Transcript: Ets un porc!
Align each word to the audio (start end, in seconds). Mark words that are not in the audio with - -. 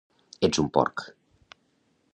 Ets 0.47 0.61
un 0.63 0.71
porc! 0.77 1.05